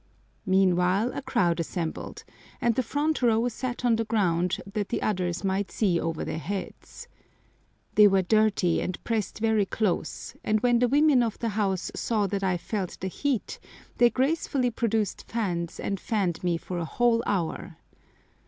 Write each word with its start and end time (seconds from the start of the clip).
Meanwhile 0.47 1.11
a 1.13 1.21
crowd 1.21 1.59
assembled, 1.59 2.23
and 2.59 2.73
the 2.73 2.81
front 2.81 3.21
row 3.21 3.47
sat 3.49 3.85
on 3.85 3.97
the 3.97 4.03
ground 4.03 4.57
that 4.73 4.89
the 4.89 4.99
others 4.99 5.43
might 5.43 5.69
see 5.69 5.99
over 5.99 6.25
their 6.25 6.39
heads. 6.39 7.07
They 7.93 8.07
were 8.07 8.23
dirty 8.23 8.81
and 8.81 8.97
pressed 9.03 9.37
very 9.37 9.67
close, 9.67 10.33
and 10.43 10.59
when 10.61 10.79
the 10.79 10.87
women 10.87 11.21
of 11.21 11.37
the 11.37 11.49
house 11.49 11.91
saw 11.93 12.25
that 12.25 12.43
I 12.43 12.57
felt 12.57 12.99
the 12.99 13.09
heat 13.09 13.59
they 13.99 14.09
gracefully 14.09 14.71
produced 14.71 15.27
fans 15.31 15.79
and 15.79 15.99
fanned 15.99 16.43
me 16.43 16.57
for 16.57 16.79
a 16.79 16.85
whole 16.85 17.21
hour. 17.27 17.77